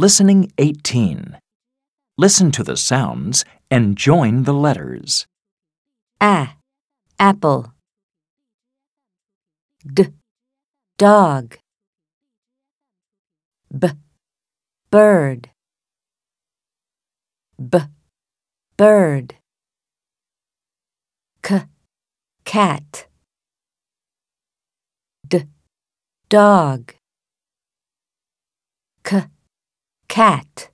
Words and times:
Listening 0.00 0.50
18. 0.56 1.36
Listen 2.16 2.50
to 2.52 2.64
the 2.64 2.78
sounds 2.78 3.44
and 3.70 3.98
join 3.98 4.44
the 4.44 4.54
letters. 4.54 5.26
A. 6.22 6.56
Apple. 7.18 7.74
D. 9.86 10.06
Dog. 10.96 11.58
B. 13.78 13.88
Bird. 14.90 15.50
B. 17.58 17.78
Bird. 18.78 19.34
C. 21.44 21.56
Cat. 22.46 23.06
D. 25.28 25.44
Dog. 26.30 26.94
Cat. 30.10 30.69